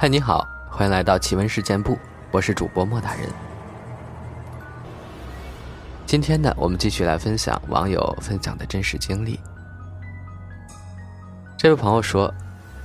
[0.00, 1.98] 嗨，你好，欢迎来到奇闻事件部，
[2.30, 3.28] 我是主播莫大人。
[6.06, 9.40] 今天呢，我们继续来分享网友分享的真实经历。
[11.56, 12.32] 这位朋友说，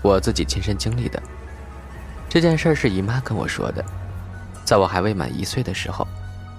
[0.01, 1.21] 我自己亲身经历的
[2.27, 3.85] 这件事是姨妈跟我说的，
[4.65, 6.07] 在我还未满一岁的时候，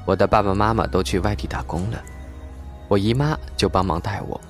[0.04, 2.00] 我的爸爸妈妈都去外地打工了，
[2.86, 4.40] 我姨妈就帮忙带我。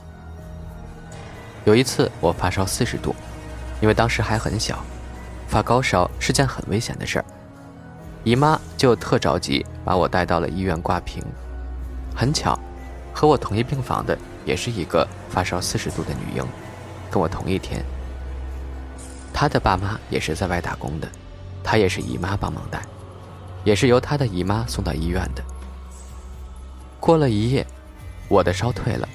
[1.65, 3.17] 有一次我发烧四十度，
[3.81, 4.85] 因为当时还很小，
[5.47, 7.25] 发高烧是件很危险的事儿，
[8.25, 11.23] 姨妈就特着急把我带到了医院挂瓶。
[12.17, 12.59] 很巧，
[13.13, 16.45] 和我同一病房的也是一个发烧四十度的女婴，
[17.11, 17.85] 跟我同一天。
[19.33, 21.09] 她的爸妈也是在外打工的，
[21.63, 22.81] 她也是姨妈帮忙带，
[23.65, 25.43] 也是由她的姨妈送到医院的。
[27.01, 27.67] 过了一夜，
[28.29, 29.09] 我的烧退了，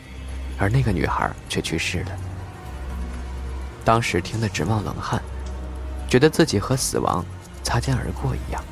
[0.58, 2.12] 而那个女孩却去世了。
[3.86, 5.22] 当时听得直冒冷汗，
[6.10, 7.24] 觉得自己和死亡
[7.64, 8.64] 擦肩而过一样。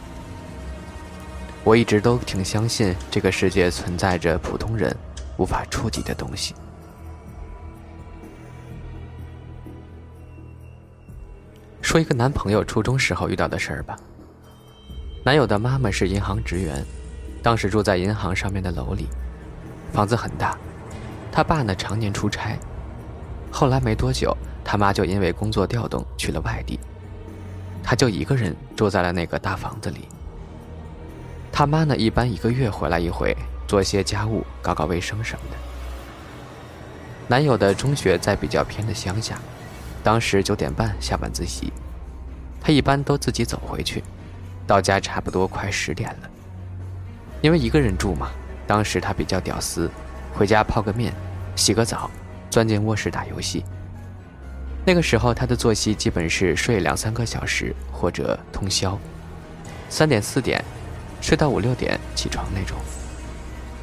[1.64, 4.96] 我一直都挺相信这个世界存在着普通人
[5.38, 6.56] 无法触及的东西。
[11.82, 13.96] 说一个男朋友初中时候遇到的事儿吧。
[15.24, 16.84] 男友的妈妈是银行职员，
[17.44, 19.08] 当时住在银行上面的楼里，
[19.94, 20.58] 房子很大。
[21.32, 22.58] 他爸呢常年出差，
[23.52, 24.36] 后来没多久。
[24.64, 26.78] 他妈就因为工作调动去了外地，
[27.90, 30.10] 他就一个人住在了那个大房子里。
[31.54, 33.34] 他妈呢，一般一个月回来一回，
[33.66, 35.56] 做些家务、搞搞卫生什么的。
[37.30, 39.40] 男友的中学在比较偏的乡下，
[40.04, 41.72] 当时九点半下晚自习，
[42.60, 44.04] 他一般都自己走回去，
[44.68, 46.30] 到家差不多快十点了。
[47.42, 48.32] 因为一个人住嘛，
[48.68, 49.90] 当时他比较屌丝，
[50.34, 51.14] 回家泡个面，
[51.56, 52.12] 洗个澡，
[52.50, 53.64] 钻进卧室打游戏。
[54.88, 58.98] 那个时候，他的作息基本是睡两三个小时或者通宵，
[59.90, 60.64] 三点四点
[61.20, 62.78] 睡到五六点起床那种。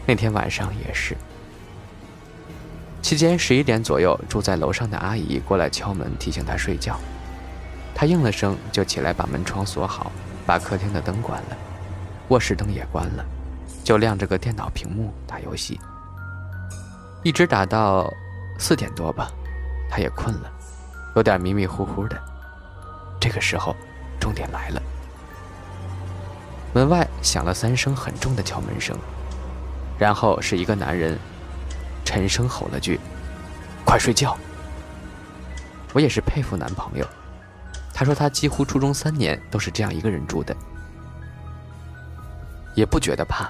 [0.06, 1.14] 那天晚上也是。
[3.02, 6.98] 期间十一点左右，住在楼上的阿姨过来敲门提醒他睡觉，
[7.94, 10.10] 他应了声就起来把门窗锁好，
[10.46, 11.56] 把客厅的灯关了，
[12.28, 13.22] 卧室灯也关了，
[13.84, 15.78] 就亮着个电脑屏幕打游戏，
[17.22, 18.10] 一直打到
[18.58, 19.30] 四点多吧，
[19.90, 20.50] 他也困了。
[21.14, 22.20] 有点迷迷糊糊的，
[23.20, 23.74] 这个时候，
[24.20, 24.82] 重点来了。
[26.72, 28.98] 门外响了三声很重的敲门声，
[29.96, 31.16] 然后是一个男人
[32.04, 32.98] 沉声吼了句
[33.86, 34.36] ：“快睡觉。”
[35.94, 37.06] 我也是佩服男朋友，
[37.92, 40.56] 他说他几乎初中三年都是这样一个人住的，
[42.74, 43.48] 也不觉得怕。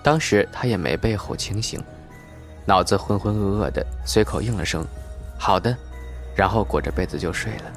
[0.00, 1.82] 当时他也没被吼清醒，
[2.64, 4.86] 脑子浑浑噩噩的，随口应了声
[5.36, 5.76] ：“好的。”
[6.34, 7.72] 然后裹着被子就睡了，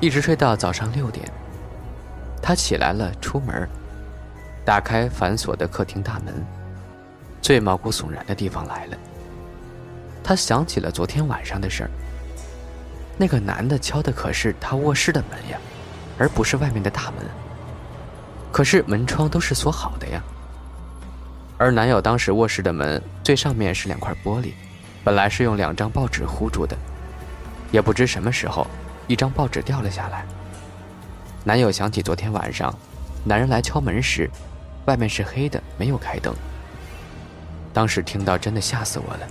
[0.00, 1.26] 一直睡到早上六点。
[2.42, 3.68] 他起来了，出门，
[4.64, 6.34] 打开反锁的客厅大门。
[7.40, 8.96] 最毛骨悚然的地方来了，
[10.22, 11.90] 他想起了昨天晚上的事儿。
[13.18, 15.58] 那个男的敲的可是他卧室的门呀，
[16.18, 17.26] 而不是外面的大门。
[18.50, 20.22] 可是门窗都是锁好的呀。
[21.58, 24.52] 而男友当时卧室的门最上面是两块玻璃，
[25.04, 26.76] 本来是用两张报纸糊住的。
[27.72, 28.64] 也不知什么时候，
[29.08, 30.24] 一张报纸掉了下来。
[31.42, 32.72] 男友想起昨天晚上，
[33.24, 34.30] 男人来敲门时，
[34.84, 36.32] 外面是黑的，没有开灯。
[37.72, 39.26] 当时听到真的吓死我了。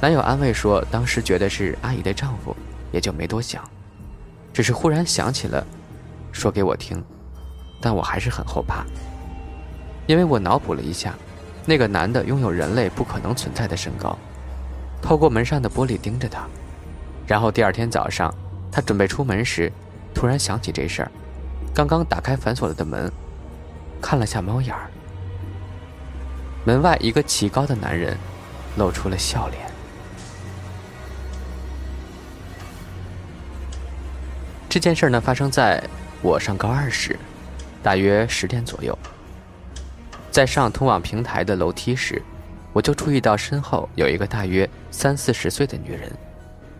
[0.00, 2.56] 男友安慰说，当时觉得是阿姨的丈夫，
[2.90, 3.62] 也就没多想，
[4.52, 5.64] 只是忽然想起了，
[6.32, 7.04] 说给我听，
[7.80, 8.84] 但我还是很后怕，
[10.06, 11.14] 因为我脑补了一下，
[11.66, 14.18] 那个男的拥有人类不可能存在的身高，
[15.02, 16.48] 透过门上的玻璃盯着他。
[17.26, 18.32] 然后第二天早上，
[18.70, 19.72] 他准备出门时，
[20.14, 21.10] 突然想起这事儿，
[21.74, 23.10] 刚刚打开反锁了的门，
[24.00, 24.88] 看了下猫眼儿，
[26.64, 28.16] 门外一个奇高的男人
[28.76, 29.66] 露出了笑脸。
[34.68, 35.82] 这件事呢，发生在
[36.22, 37.18] 我上高二时，
[37.82, 38.96] 大约十点左右，
[40.30, 42.22] 在上通往平台的楼梯时，
[42.72, 46.12] 我就注意到身后有一个大约三四十岁的女人。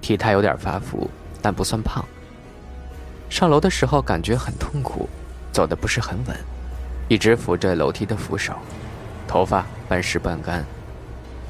[0.06, 1.11] 体态有点发福，
[1.43, 2.05] 但不算胖。
[3.29, 5.08] 上楼的时候感觉很痛苦，
[5.50, 6.37] 走的不是很稳，
[7.08, 8.55] 一直扶着楼梯的扶手，
[9.26, 10.64] 头发半湿半干，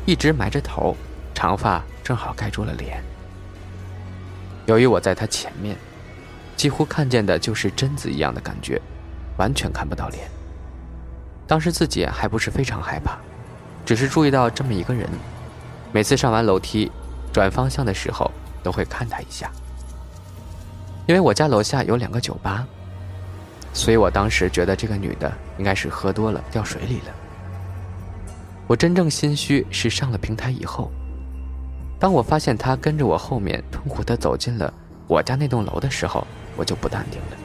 [0.07, 0.97] 一直埋着头，
[1.35, 3.03] 长发正好盖住了脸。
[4.65, 5.77] 由于我在他前面，
[6.57, 8.81] 几乎看见的就是贞子一样的感觉，
[9.37, 10.31] 完全看不到脸。
[11.47, 13.19] 当时自己还不是非常害怕，
[13.85, 15.07] 只是注意到这么一个人，
[15.93, 16.91] 每次上完楼梯，
[17.35, 18.33] 转方向的时候。
[18.67, 19.49] 都会看他一下。
[21.07, 22.67] 因为我家楼下有两个酒吧，
[23.73, 27.15] 所以我当时觉得这个女的应该是喝多了掉水里了。
[28.67, 30.91] 我真正心虚是上了平台以后，
[32.01, 34.75] 当我发现她跟着我后面痛苦地走进了
[35.07, 36.27] 我家那栋楼的时候，
[36.57, 37.37] 我就不淡定了。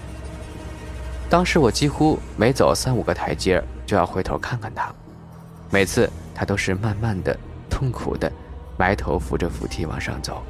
[1.30, 4.92] 当时我几乎每走三五个台阶就要回头看看她，
[5.70, 7.38] 每次她都是慢慢的、
[7.70, 8.32] 痛苦的
[8.76, 10.42] 埋头扶着扶梯往上走。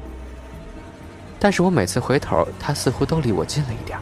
[1.42, 3.98] 但是我每次回头，他似乎都离我近了一点。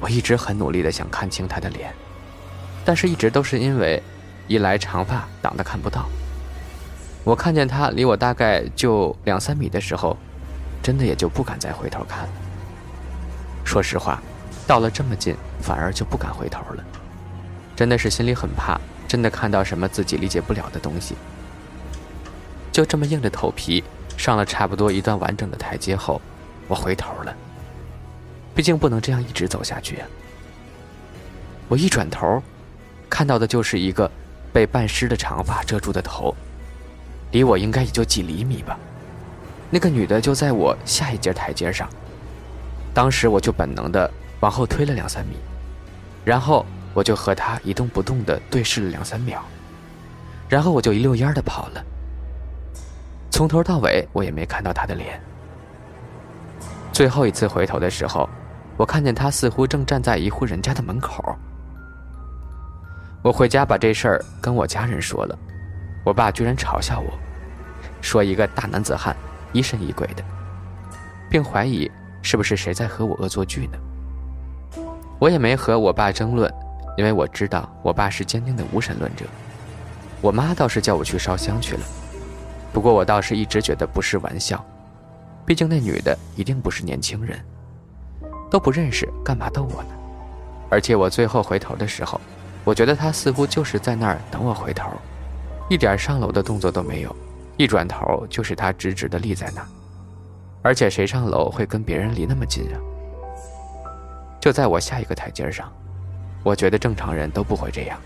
[0.00, 1.92] 我一直很努力的想看清他的脸，
[2.82, 4.02] 但是一直都是因为，
[4.48, 6.08] 一来长发挡得看不到。
[7.24, 10.16] 我看见他离我大概就两三米的时候，
[10.82, 12.30] 真的也就不敢再回头看了。
[13.62, 14.22] 说实话，
[14.66, 16.82] 到了这么近，反而就不敢回头了，
[17.76, 21.16] 真的是心里很怕，真的看到什么自己理解不了的东西，
[22.72, 23.84] 就这么硬着头皮。
[24.20, 26.20] 上了差不多一段完整的台阶后，
[26.68, 27.34] 我回头了。
[28.54, 29.98] 毕竟不能这样一直走下去！
[31.68, 32.42] 我一转头，
[33.08, 34.10] 看到的就是一个
[34.52, 36.36] 被半湿的长发遮住的头，
[37.30, 38.78] 离我应该也就几厘米吧。
[39.70, 41.88] 那个女的就在我下一节台阶上，
[42.92, 45.36] 当时我就本能的往后推了两三米，
[46.26, 49.42] 然后我就和她一动不动的对视了两三秒，
[50.46, 51.82] 然后我就一溜烟的跑了。
[53.30, 55.20] 从头到尾，我也没看到他的脸。
[56.92, 58.28] 最后一次回头的时候，
[58.76, 61.24] 我看见他似乎正站在一户人家的门口。
[63.22, 65.38] 我回家把这事儿跟我家人说了，
[66.04, 67.12] 我爸居然嘲笑我，
[68.00, 69.16] 说一个大男子汉
[69.52, 70.24] 疑神疑鬼的，
[71.30, 71.90] 并怀疑
[72.22, 74.82] 是不是谁在和我恶作剧呢。
[75.18, 76.52] 我也没和我爸争论，
[76.96, 79.24] 因为我知道我爸是坚定的无神论者。
[80.20, 81.82] 我妈倒是叫我去烧香去了。
[82.72, 84.64] 不过我倒是一直觉得不是玩笑，
[85.44, 87.38] 毕竟那女的一定不是年轻人，
[88.50, 89.88] 都不认识，干嘛逗我呢？
[90.68, 92.20] 而且我最后回头的时候，
[92.62, 94.88] 我觉得她似乎就是在那儿等我回头，
[95.68, 97.14] 一点上楼的动作都没有，
[97.56, 99.66] 一转头就是她直直的立在那儿。
[100.62, 102.78] 而且谁上楼会跟别人离那么近啊？
[104.40, 105.72] 就在我下一个台阶上，
[106.44, 107.98] 我觉得正常人都不会这样。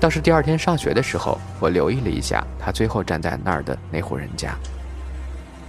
[0.00, 4.54] 倒是第二天上学的时候，我留意了一下他最后站在那儿的那户人家，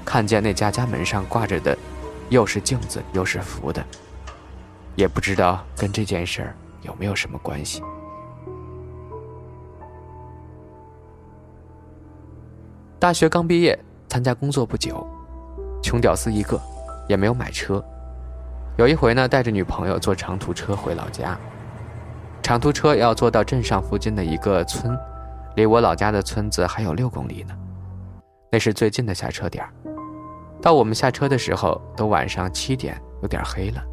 [0.05, 1.77] 看见那家家门上挂着的，
[2.29, 3.83] 又是镜子又是符的，
[4.95, 7.81] 也不知道跟这件事儿有没有什么关系。
[12.99, 13.77] 大学刚毕业，
[14.09, 15.07] 参加工作不久，
[15.81, 16.59] 穷屌丝一个，
[17.07, 17.83] 也没有买车。
[18.77, 21.37] 有一回呢，带着女朋友坐长途车回老家。
[22.49, 24.97] 长途车要坐到镇上附近的一个村，
[25.55, 27.55] 离我老家的村子还有六公里呢，
[28.51, 29.63] 那是最近的下车点
[30.59, 33.83] 到我们下车的时候，都晚上七点，有点黑了。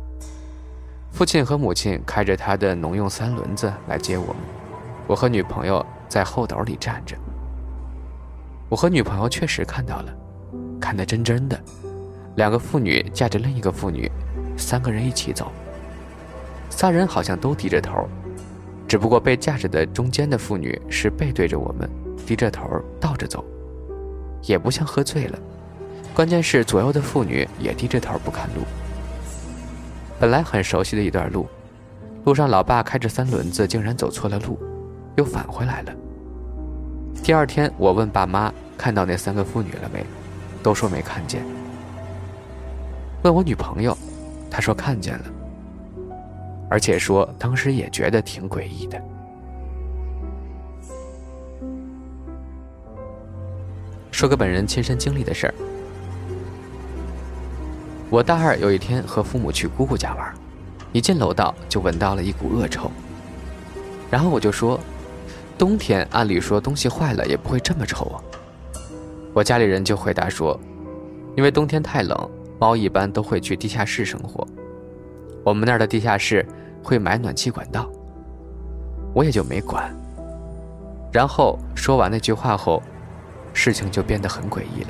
[1.13, 4.37] 父亲和母亲开着他的农用三轮子来接我们，
[5.07, 7.15] 我和女朋友在后斗里站着。
[8.71, 10.11] 我和女朋友确实看到了，
[10.81, 11.61] 看得真真的，
[12.37, 14.11] 两个妇女架着另一个妇女，
[14.57, 15.53] 三个人一起走，
[16.71, 18.09] 仨人好像都低着头。
[18.89, 21.91] 只不过被架着的中间的妇女是背对着我们，
[22.25, 22.63] 低着头
[23.01, 23.45] 倒着走，
[24.43, 25.39] 也不像喝醉了。
[26.15, 28.63] 关键是左右的妇女也低着头不看路。
[30.19, 31.47] 本来很熟悉的一段路，
[32.25, 34.59] 路上老爸开着三轮子竟然走错了路，
[35.17, 35.93] 又返回来了。
[37.23, 40.07] 第二天我问爸妈看到那三个妇女了没，
[40.63, 41.45] 都说没看见。
[43.23, 43.97] 问我女朋友，
[44.51, 45.25] 她说看见了。
[46.69, 49.01] 而且说，当时也觉得挺诡异的。
[54.11, 55.55] 说个本人亲身经历的事儿。
[58.09, 60.33] 我大二有一天和父母去姑姑家玩，
[60.93, 62.91] 一进楼道就闻到了一股恶臭。
[64.11, 64.81] 然后我就说，
[65.59, 68.23] 冬天按理说东西坏了也不会这么臭啊。
[69.35, 70.59] 我家里人就回答说，
[71.37, 74.47] 因为冬天太冷，猫一般都会去地下室生活。
[75.47, 76.45] 我们那儿的地下室
[76.83, 77.89] 会埋暖气管道，
[79.15, 79.95] 我也就没管。
[81.13, 82.83] 然后说完那句话后，
[83.53, 84.89] 事情就变得很诡异了。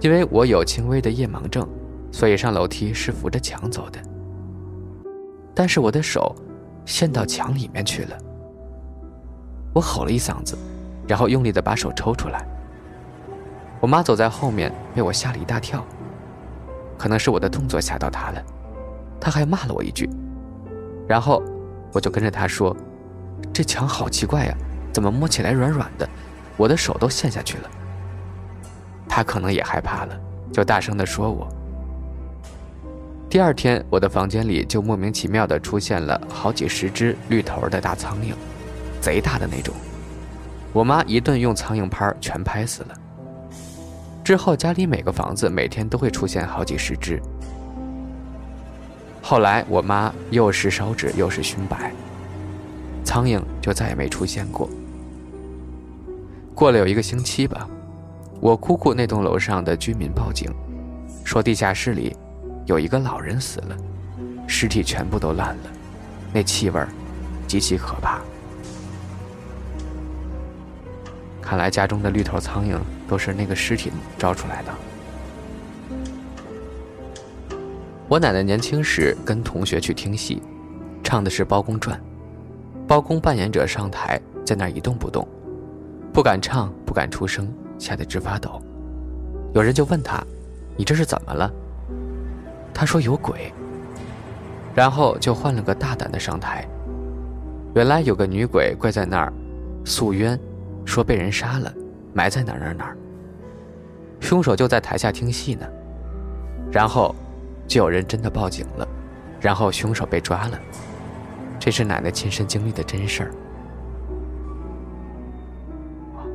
[0.00, 1.66] 因为我有轻微的夜盲症，
[2.10, 3.98] 所以上楼梯是扶着墙走的。
[5.54, 6.36] 但是我的手
[6.84, 8.18] 陷到墙里面去了。
[9.72, 10.58] 我吼了一嗓子，
[11.08, 12.46] 然后用力的把手抽出来。
[13.80, 15.82] 我妈走在后面，被我吓了一大跳。
[16.98, 18.44] 可能是我的动作吓到她了。
[19.24, 20.10] 他还骂了我一句，
[21.06, 21.40] 然后
[21.92, 22.76] 我就跟着他说
[23.54, 24.54] ：“这墙好奇怪呀，
[24.92, 26.08] 怎么摸起来软软的？
[26.56, 27.70] 我的手都陷下去了。”
[29.08, 30.20] 他可能也害怕了，
[30.52, 31.46] 就大声地说：“我
[33.30, 38.34] 第二天，我的房间里就莫名其妙的出现了好几十只绿头的大苍蝇，
[39.00, 39.72] 贼大的那种。
[40.72, 42.94] 我妈一顿用苍蝇拍全拍死了。
[44.24, 47.22] 之后家里每个房子每天都会出现好几十只。
[49.22, 51.92] 后来我妈又是烧纸又是熏白，
[53.04, 54.68] 苍蝇就再也没出现过。
[56.54, 57.66] 过了有一个星期吧，
[58.40, 60.52] 我姑姑那栋楼上的居民报警，
[61.24, 62.16] 说地下室里。
[62.64, 63.76] 有一个老人死了，
[64.46, 65.62] 尸体全部都烂了，
[66.32, 66.80] 那气味
[67.48, 68.20] 极其可怕。
[71.40, 74.72] 看来家中的绿头苍蝇都是那个尸体招出来的。
[78.12, 80.42] 我奶奶年轻时跟同学去听戏，
[81.02, 81.98] 唱的是《包公传》，
[82.86, 85.26] 包公扮演者上台，在那儿一动不动，
[86.12, 88.60] 不敢唱，不敢出声，吓得直发抖。
[89.54, 90.22] 有人就问他
[90.76, 91.50] ：“你这是怎么了？”
[92.74, 93.50] 他说有鬼，
[94.74, 96.68] 然后就换了个大胆的上台。
[97.74, 99.32] 原来有个女鬼跪在那儿，
[99.86, 100.38] 诉冤，
[100.84, 101.72] 说被人杀了，
[102.12, 102.96] 埋在哪儿哪儿哪儿。
[104.20, 105.66] 凶手就在台下听戏呢。
[106.70, 107.14] 然后，
[107.66, 108.86] 就有人真的报警了，
[109.40, 110.58] 然后凶手被抓了。
[111.58, 113.30] 这是奶奶亲身经历的真事儿。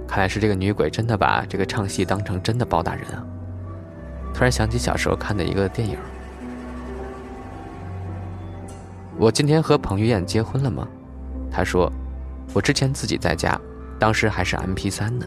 [0.07, 3.23] 看来是这个女鬼真的把这个唱戏当成真的包大人啊！
[4.33, 5.97] 突然想起小时候看的一个电影。
[9.17, 10.87] 我今天和彭于晏结婚了吗？
[11.51, 11.91] 他说，
[12.53, 13.59] 我之前自己在家，
[13.99, 15.25] 当时还是 M P 三呢，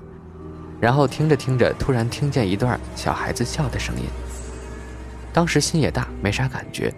[0.80, 4.04] 然后听着听着，突然听见一段小孩子笑的声音。
[5.32, 6.92] 当时心也大，没啥感觉。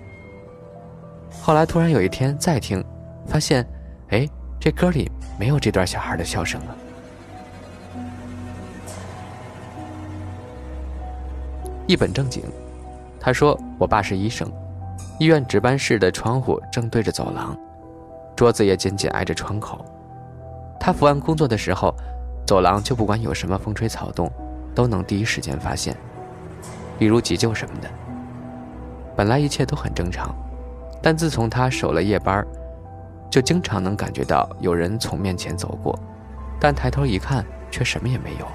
[1.41, 2.85] 后来突然有一天再听，
[3.27, 3.67] 发现，
[4.09, 4.29] 哎，
[4.61, 6.77] 这歌里没有这段小孩的笑声了。
[11.87, 12.43] 一本正经，
[13.21, 14.51] 他说，我爸是医生。
[15.19, 17.57] 医院值班室的窗户正对着走廊，
[18.35, 19.85] 桌子也紧紧挨着窗口。
[20.81, 21.95] 他伏案工作的时候，
[22.47, 24.31] 走廊就不管有什么风吹草动，
[24.75, 25.95] 都能第一时间发现，
[26.99, 27.91] 比如急救什么的。
[29.17, 30.35] 本来一切都很正常，
[31.03, 32.47] 但自从他守了夜班，
[33.31, 35.99] 就经常能感觉到有人从面前走过，
[36.59, 38.47] 但抬头一看却什么也没有。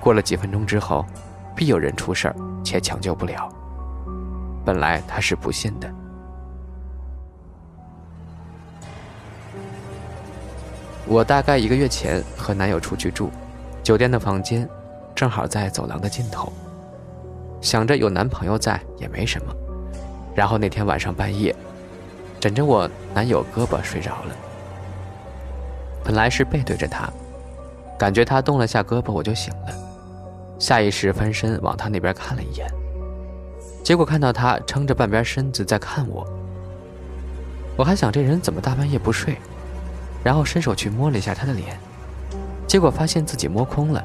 [0.00, 1.04] 过了几分钟之后，
[1.56, 3.48] 必有人出事儿，且抢救不了。
[4.64, 5.90] 本来他是不信的。
[11.06, 13.30] 我大概一个月前和男友出去住，
[13.82, 14.68] 酒店的房间
[15.14, 16.52] 正好在走廊的尽头。
[17.64, 19.54] 想着有男朋友在也没什么，
[20.34, 21.56] 然后那天晚上半夜，
[22.38, 24.36] 枕着我男友胳膊睡着了。
[26.04, 27.10] 本来是背对着他，
[27.98, 29.74] 感觉他动了下胳膊，我就醒了，
[30.58, 32.70] 下意识翻身往他那边看了一眼。
[33.82, 36.22] 结果看到他撑着半边身子在看我，
[37.78, 39.38] 我还想这人怎么大半夜不睡，
[40.22, 41.78] 然后伸手去摸了一下他的脸，
[42.66, 44.04] 结果发现自己摸空了。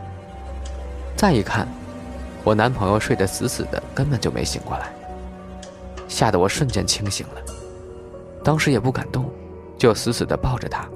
[1.17, 1.67] 再一看，
[2.49, 4.91] 我男朋友睡得死死的，根本就没醒过来，
[6.07, 7.41] 吓得我瞬间清醒了，
[8.43, 9.29] 当时也不敢动，
[9.77, 10.89] 就死死的抱着他，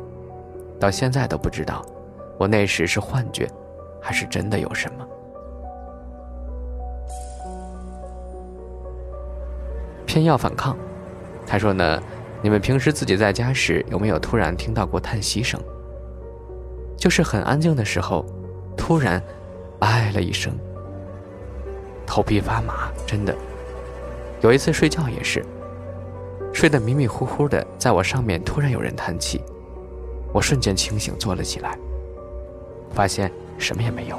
[0.80, 1.86] 到现在都不知道
[2.40, 3.48] 我那时是幻觉，
[4.02, 5.08] 还是真的有什么。
[10.08, 10.76] 偏要反抗，
[11.46, 12.02] 他说呢，
[12.42, 15.62] 你们平时自己在家时有没有突然听到过叹息声？
[16.98, 18.26] 就是很安静的时候，
[18.76, 19.22] 突然，
[19.82, 20.52] 唉了一声，
[22.06, 23.36] 头皮发麻，真的。
[24.42, 25.44] 有一次睡觉也是，
[26.54, 29.42] 睡得迷迷糊糊的，在我上面突然有人叹气，
[30.34, 31.78] 我瞬间清醒坐了起来，
[32.92, 34.18] 发现什么也没有。